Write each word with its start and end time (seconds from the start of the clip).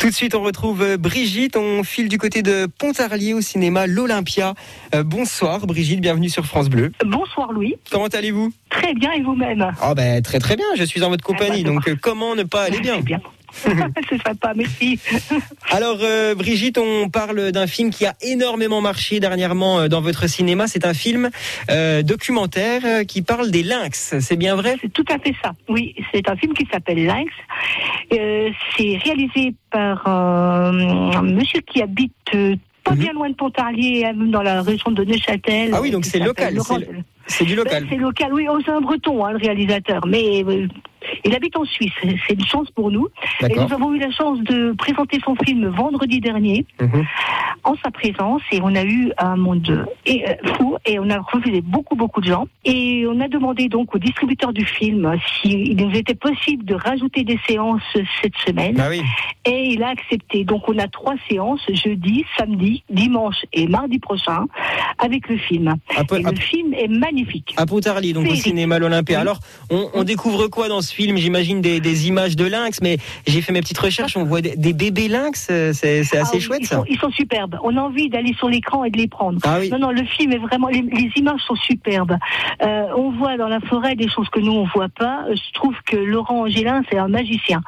Tout 0.00 0.08
de 0.08 0.14
suite, 0.14 0.34
on 0.34 0.40
retrouve 0.40 0.80
euh, 0.80 0.96
Brigitte. 0.96 1.58
On 1.58 1.84
file 1.84 2.08
du 2.08 2.16
côté 2.16 2.40
de 2.40 2.66
Pontarlier 2.78 3.34
au 3.34 3.42
cinéma 3.42 3.86
L'Olympia. 3.86 4.54
Euh, 4.94 5.02
bonsoir 5.02 5.66
Brigitte, 5.66 6.00
bienvenue 6.00 6.30
sur 6.30 6.46
France 6.46 6.70
Bleu. 6.70 6.90
Bonsoir 7.04 7.52
Louis. 7.52 7.76
Comment 7.90 8.06
allez-vous? 8.06 8.50
Très 8.70 8.94
bien 8.94 9.12
et 9.12 9.20
vous-même? 9.20 9.70
Ah 9.78 9.94
ben 9.94 10.22
très 10.22 10.38
très 10.38 10.56
bien, 10.56 10.64
je 10.78 10.84
suis 10.84 11.02
en 11.02 11.10
votre 11.10 11.22
compagnie, 11.22 11.60
Ah, 11.60 11.68
bah, 11.68 11.74
donc 11.74 11.88
euh, 11.88 11.96
comment 12.00 12.34
ne 12.34 12.44
pas 12.44 12.62
aller 12.62 12.80
bien. 12.80 13.02
Ce 14.10 14.16
serait 14.18 14.34
pas, 14.34 14.52
merci. 14.54 14.98
Alors 15.70 15.98
euh, 16.02 16.34
Brigitte, 16.34 16.78
on 16.78 17.08
parle 17.08 17.52
d'un 17.52 17.66
film 17.66 17.90
qui 17.90 18.06
a 18.06 18.14
énormément 18.22 18.80
marché 18.80 19.20
dernièrement 19.20 19.80
euh, 19.80 19.88
dans 19.88 20.00
votre 20.00 20.28
cinéma. 20.28 20.66
C'est 20.66 20.86
un 20.86 20.94
film 20.94 21.30
euh, 21.70 22.02
documentaire 22.02 23.04
qui 23.06 23.22
parle 23.22 23.50
des 23.50 23.62
lynx, 23.62 24.14
c'est 24.20 24.36
bien 24.36 24.56
vrai? 24.56 24.76
C'est 24.80 24.92
tout 24.92 25.04
à 25.10 25.18
fait 25.18 25.34
ça. 25.42 25.52
Oui, 25.68 25.94
c'est 26.12 26.28
un 26.28 26.36
film 26.36 26.54
qui 26.54 26.66
s'appelle 26.70 27.04
Lynx. 27.04 27.30
Euh, 28.12 28.50
c'est 28.76 28.96
réalisé 29.04 29.54
par 29.70 30.06
un 30.06 31.22
monsieur 31.22 31.60
qui 31.60 31.82
habite 31.82 32.12
pas 32.84 32.92
Mhm. 32.92 32.96
bien 32.98 33.12
loin 33.12 33.28
de 33.28 33.34
Pontarlier, 33.34 34.10
dans 34.14 34.42
la 34.42 34.62
région 34.62 34.90
de 34.90 35.04
Neuchâtel. 35.04 35.70
Ah 35.74 35.80
oui, 35.82 35.90
donc 35.90 36.04
c'est 36.06 36.18
local, 36.18 36.56
c'est 36.62 36.88
C'est 37.26 37.44
du 37.44 37.54
Ben, 37.54 37.64
local. 37.64 37.86
C'est 37.90 37.96
local, 37.96 38.32
oui. 38.32 38.46
Oh, 38.50 38.58
c'est 38.64 38.70
un 38.70 38.80
breton, 38.80 39.24
hein, 39.24 39.32
le 39.32 39.38
réalisateur. 39.38 40.06
Mais 40.06 40.42
euh, 40.44 40.66
il 41.24 41.34
habite 41.34 41.56
en 41.56 41.64
Suisse. 41.64 41.92
C'est 42.26 42.34
une 42.34 42.44
chance 42.44 42.70
pour 42.70 42.90
nous. 42.90 43.08
Et 43.48 43.54
nous 43.54 43.72
avons 43.72 43.92
eu 43.94 43.98
la 43.98 44.10
chance 44.10 44.38
de 44.40 44.72
présenter 44.72 45.18
son 45.24 45.34
film 45.36 45.66
vendredi 45.68 46.20
dernier. 46.20 46.66
Mhm. 46.80 47.04
en 47.64 47.74
sa 47.84 47.90
présence 47.90 48.40
et 48.52 48.60
on 48.62 48.74
a 48.74 48.82
eu 48.84 49.12
un 49.18 49.36
monde 49.36 49.86
et, 50.06 50.26
euh, 50.26 50.32
fou 50.56 50.76
et 50.86 50.98
on 50.98 51.10
a 51.10 51.18
refusé 51.18 51.60
beaucoup 51.60 51.94
beaucoup 51.94 52.22
de 52.22 52.26
gens 52.28 52.46
et 52.64 53.04
on 53.06 53.20
a 53.20 53.28
demandé 53.28 53.68
donc 53.68 53.94
au 53.94 53.98
distributeur 53.98 54.54
du 54.54 54.64
film 54.64 55.12
s'il 55.42 55.76
nous 55.76 55.94
était 55.94 56.14
possible 56.14 56.64
de 56.64 56.74
rajouter 56.74 57.22
des 57.22 57.38
séances 57.46 57.82
cette 58.22 58.36
semaine 58.46 58.76
Ah 58.80 58.88
oui. 58.88 59.02
et 59.44 59.72
il 59.74 59.82
a 59.82 59.88
accepté 59.88 60.44
donc 60.44 60.66
on 60.70 60.78
a 60.78 60.88
trois 60.88 61.16
séances 61.28 61.60
jeudi 61.74 62.24
samedi 62.38 62.82
dimanche 62.88 63.36
et 63.52 63.66
mardi 63.66 63.98
prochain 63.98 64.46
avec 64.98 65.28
le 65.28 65.36
film 65.36 65.74
peu- 66.08 66.18
et 66.18 66.22
le 66.22 66.36
film 66.36 66.72
est 66.72 66.88
magnifique 66.88 67.52
À 67.58 67.66
Pontarlier, 67.66 68.14
donc 68.14 68.26
au 68.26 68.34
cinéma 68.34 68.78
l'Olympia. 68.78 69.16
Oui. 69.16 69.20
Alors, 69.22 69.38
on, 69.70 69.90
on 69.92 70.02
découvre 70.04 70.46
quoi 70.48 70.68
dans 70.68 70.80
ce 70.80 70.94
film? 70.94 71.09
J'imagine 71.16 71.60
des, 71.60 71.80
des 71.80 72.08
images 72.08 72.36
de 72.36 72.44
lynx, 72.44 72.80
mais 72.82 72.98
j'ai 73.26 73.42
fait 73.42 73.52
mes 73.52 73.60
petites 73.60 73.78
recherches. 73.78 74.16
On 74.16 74.24
voit 74.24 74.40
des, 74.40 74.56
des 74.56 74.72
bébés 74.72 75.08
lynx. 75.08 75.48
euh, 75.50 75.72
C'est 75.72 76.02
Ah 76.14 76.20
assez 76.22 76.36
oui, 76.36 76.40
chouette 76.42 76.60
ils 76.62 76.66
ça. 76.66 76.76
sont, 76.76 76.84
ils 76.88 76.98
sont 76.98 77.10
superbes 77.10 77.56
on 77.62 77.76
a 77.76 77.80
envie 77.80 78.08
d'aller 78.08 78.32
sur 78.34 78.48
l'écran 78.48 78.84
et 78.84 78.90
de 78.90 78.98
les 78.98 79.08
prendre 79.08 79.38
Ah 79.44 79.58
oui. 79.60 79.70
Non, 79.70 79.78
non, 79.78 79.90
le 79.90 80.04
film 80.04 80.32
est 80.32 80.38
vraiment. 80.38 80.68
Les, 80.68 80.82
les 80.82 81.10
images 81.16 81.40
sont 81.46 81.54
superbes. 81.56 82.16
Euh, 82.62 82.84
on 82.96 83.10
voit 83.10 83.36
dans 83.36 83.48
la 83.48 83.60
forêt 83.60 83.94
des 83.96 84.08
choses 84.08 84.28
que 84.30 84.40
nous 84.40 84.52
on 84.52 84.66
voit 84.74 84.88
pas. 84.88 85.24
Euh, 85.28 85.34
Je 85.36 85.52
trouve 85.54 85.74
que 85.86 85.96
Laurent 85.96 86.42
Angélin 86.42 86.82
c'est 86.90 86.98
un 86.98 87.08
magicien. 87.08 87.60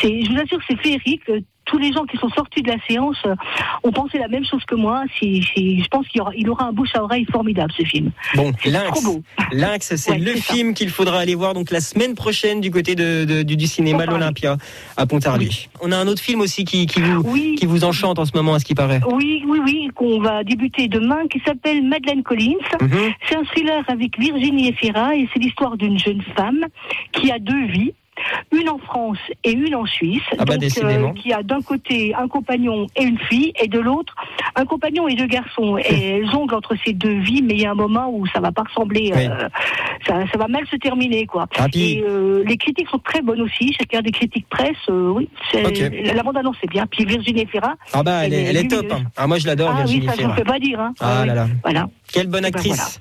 C'est, 0.00 0.22
je 0.24 0.30
vous 0.32 0.38
assure, 0.38 0.58
que 0.58 0.64
c'est 0.68 0.80
féerique. 0.80 1.22
Tous 1.66 1.78
les 1.78 1.92
gens 1.92 2.04
qui 2.04 2.16
sont 2.16 2.28
sortis 2.30 2.62
de 2.62 2.68
la 2.70 2.76
séance 2.88 3.16
euh, 3.26 3.34
ont 3.82 3.92
pensé 3.92 4.18
la 4.18 4.28
même 4.28 4.44
chose 4.44 4.64
que 4.64 4.74
moi. 4.74 5.04
Je 5.20 5.88
pense 5.88 6.06
qu'il 6.08 6.20
aura, 6.20 6.30
il 6.36 6.48
aura 6.48 6.64
un 6.66 6.72
bouche 6.72 6.90
à 6.94 7.02
oreille 7.02 7.26
formidable 7.30 7.72
ce 7.76 7.84
film. 7.84 8.10
Bon, 8.34 8.52
lynx. 8.64 9.06
Lynx, 9.52 9.94
c'est 9.96 10.12
Ouais, 10.12 10.18
le 10.18 10.32
film 10.34 10.74
qu'il 10.74 10.90
faudra 10.90 11.18
aller 11.18 11.34
voir 11.34 11.54
donc 11.54 11.70
la 11.70 11.80
semaine 11.80 12.14
prochaine 12.14 12.60
du 12.60 12.70
côté 12.70 12.94
de, 12.94 13.24
de- 13.24 13.42
du, 13.42 13.56
du 13.56 13.66
cinéma 13.66 14.06
l'Olympia 14.06 14.56
à 14.96 15.06
Pontarlier. 15.06 15.50
On 15.80 15.92
a 15.92 15.96
un 15.96 16.06
autre 16.08 16.22
film 16.22 16.40
aussi 16.40 16.64
qui, 16.64 16.86
qui 16.86 17.00
vous 17.00 17.22
Oui. 17.24 17.56
qui 17.58 17.66
vous 17.66 17.84
enchante 17.84 18.18
en 18.18 18.24
ce 18.24 18.32
moment, 18.34 18.54
à 18.54 18.58
ce 18.58 18.64
qui 18.64 18.74
paraît. 18.74 19.00
Oui, 19.12 19.42
oui, 19.46 19.58
oui, 19.64 19.88
qu'on 19.94 20.20
va 20.20 20.44
débuter 20.44 20.88
demain, 20.88 21.26
qui 21.28 21.40
s'appelle 21.44 21.82
Madeleine 21.82 22.22
Collins. 22.22 22.54
Mhm. 22.80 22.90
C'est 23.28 23.36
un 23.36 23.44
thriller 23.44 23.82
avec 23.88 24.18
Virginie 24.18 24.68
Efira 24.68 25.14
et 25.16 25.28
c'est 25.32 25.40
l'histoire 25.40 25.76
d'une 25.76 25.98
jeune 25.98 26.22
femme 26.36 26.64
qui 27.12 27.30
a 27.32 27.38
deux 27.38 27.66
vies. 27.66 27.92
Une 28.52 28.68
en 28.68 28.78
France 28.78 29.18
et 29.44 29.52
une 29.52 29.74
en 29.74 29.86
Suisse. 29.86 30.22
Ah 30.32 30.44
bah, 30.44 30.54
donc, 30.54 30.60
décidément. 30.60 31.12
qui 31.12 31.32
a 31.32 31.42
d'un 31.42 31.62
côté 31.62 32.14
un 32.14 32.28
compagnon 32.28 32.86
et 32.96 33.04
une 33.04 33.18
fille, 33.18 33.52
et 33.60 33.68
de 33.68 33.78
l'autre 33.78 34.14
un 34.56 34.64
compagnon 34.64 35.06
et 35.08 35.14
deux 35.14 35.26
garçons. 35.26 35.76
Et 35.90 36.08
elles 36.18 36.30
jonglent 36.30 36.54
entre 36.54 36.74
ces 36.84 36.92
deux 36.92 37.18
vies, 37.20 37.42
mais 37.42 37.54
il 37.54 37.60
y 37.60 37.66
a 37.66 37.70
un 37.70 37.74
moment 37.74 38.10
où 38.12 38.26
ça 38.26 38.40
va 38.40 38.50
pas 38.52 38.62
ressembler, 38.62 39.12
Oui. 39.14 39.26
euh, 39.26 39.48
ça, 40.06 40.24
ça 40.32 40.38
va 40.38 40.48
mal 40.48 40.66
se 40.70 40.76
terminer, 40.76 41.26
quoi. 41.26 41.46
Ah, 41.58 41.66
puis- 41.70 41.94
Et 41.98 42.04
euh, 42.06 42.42
les 42.46 42.56
critiques 42.56 42.88
sont 42.88 42.98
très 42.98 43.20
bonnes 43.22 43.40
aussi. 43.42 43.72
Chacun 43.78 44.00
des 44.02 44.10
critiques 44.10 44.48
presse, 44.48 44.76
euh, 44.88 45.10
oui, 45.10 45.28
c'est 45.52 45.64
Ok. 45.66 45.78
la, 46.04 46.14
la 46.14 46.22
bande 46.22 46.36
annonce 46.38 46.56
c'est 46.60 46.70
bien. 46.70 46.86
Puis 46.86 47.04
Virginie 47.04 47.42
Efira, 47.42 47.74
Ah 47.92 48.02
bah 48.02 48.24
elle 48.24 48.32
est, 48.34 48.42
elle 48.42 48.56
est 48.56 48.60
Elle 48.60 48.64
est 48.66 48.68
top. 48.68 48.86
hein. 48.92 49.02
Ah 49.16 49.26
moi 49.26 49.38
je 49.38 49.46
l'adore 49.46 49.70
ah 49.76 49.84
oui, 49.86 50.02
ça 50.06 50.12
je 50.16 50.22
ne 50.22 50.26
Fira. 50.26 50.34
peux 50.36 50.44
pas 50.44 50.58
dire. 50.58 50.80
Hein. 50.80 50.94
Ah 51.00 51.24
là 51.26 51.34
là. 51.34 51.46
Voilà. 51.62 51.88
Quelle 52.12 52.26
bonne 52.28 52.44
Eh 52.46 52.50
ben, 52.50 52.56
actrice. 52.56 53.00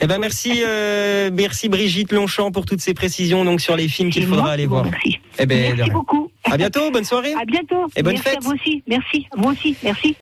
Eh 0.00 0.06
ben 0.06 0.18
merci 0.18 0.62
euh, 0.66 1.30
merci 1.32 1.68
Brigitte 1.68 2.12
Longchamp 2.12 2.50
pour 2.50 2.64
toutes 2.66 2.80
ces 2.80 2.94
précisions 2.94 3.44
donc 3.44 3.60
sur 3.60 3.76
les 3.76 3.88
films 3.88 4.10
qu'il 4.10 4.26
faudra 4.26 4.50
aller 4.52 4.66
voir. 4.66 4.84
Merci. 4.84 5.20
Eh 5.38 5.46
ben, 5.46 5.74
merci 5.76 5.90
beaucoup. 5.90 6.30
À 6.50 6.56
bientôt, 6.56 6.90
bonne 6.92 7.04
soirée. 7.04 7.34
À 7.40 7.44
bientôt. 7.44 7.86
Et 7.96 8.02
bonne 8.02 8.12
merci 8.14 8.28
fête. 8.28 8.36
à 8.38 8.40
vous 8.40 8.52
aussi. 8.52 8.82
Merci. 8.86 9.26
Vous 9.36 9.48
aussi. 9.50 9.76
Merci. 9.82 10.14